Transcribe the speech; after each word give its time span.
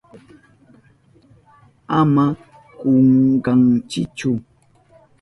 Ama 1.99 2.25
kunkankichu. 2.79 4.31